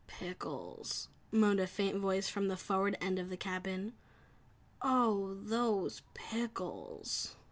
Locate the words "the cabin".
3.29-3.93